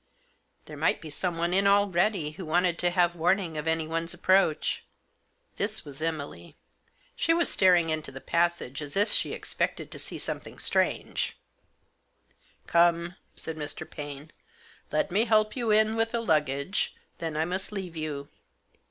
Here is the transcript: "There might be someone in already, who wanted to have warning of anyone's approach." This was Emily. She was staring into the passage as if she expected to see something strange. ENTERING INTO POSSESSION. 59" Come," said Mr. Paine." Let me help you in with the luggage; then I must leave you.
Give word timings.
"There 0.65 0.77
might 0.77 0.99
be 0.99 1.11
someone 1.11 1.53
in 1.53 1.67
already, 1.67 2.31
who 2.31 2.43
wanted 2.43 2.79
to 2.79 2.89
have 2.89 3.13
warning 3.15 3.55
of 3.55 3.67
anyone's 3.67 4.15
approach." 4.15 4.83
This 5.57 5.85
was 5.85 6.01
Emily. 6.01 6.55
She 7.15 7.35
was 7.35 7.49
staring 7.49 7.89
into 7.89 8.11
the 8.11 8.19
passage 8.19 8.81
as 8.81 8.97
if 8.97 9.11
she 9.11 9.31
expected 9.31 9.91
to 9.91 9.99
see 9.99 10.17
something 10.17 10.57
strange. 10.57 11.37
ENTERING 12.65 12.65
INTO 12.65 12.65
POSSESSION. 12.71 12.75
59" 13.35 13.35
Come," 13.35 13.35
said 13.35 13.57
Mr. 13.57 13.87
Paine." 13.91 14.31
Let 14.91 15.11
me 15.11 15.25
help 15.25 15.55
you 15.55 15.69
in 15.69 15.95
with 15.95 16.09
the 16.09 16.21
luggage; 16.21 16.95
then 17.19 17.37
I 17.37 17.45
must 17.45 17.71
leave 17.71 17.95
you. 17.95 18.27